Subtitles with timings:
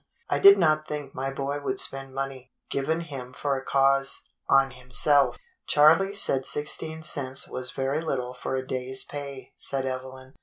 [0.31, 4.71] I did not think my boy would spend money, given him for a cause, on
[4.71, 10.33] himself."" Charley said sixteen cents was very little for a day's pay," said Evelyn.